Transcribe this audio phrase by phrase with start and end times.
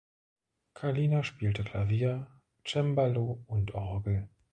[0.73, 2.25] Kallina spielte Klavier,
[2.65, 4.27] Cembalo und Orgel.